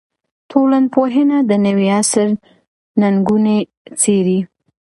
ټولنپوهنه 0.51 1.37
د 1.49 1.51
نوي 1.65 1.87
عصر 1.99 2.27
ننګونې 3.01 3.57
څېړي. 4.01 4.39